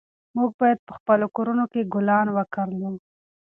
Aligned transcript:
موږ 0.35 0.49
باید 0.59 0.79
په 0.87 0.93
خپلو 0.97 1.25
کورونو 1.35 1.63
کې 1.71 1.89
ګلان 1.93 2.27
وکرلو. 2.37 2.91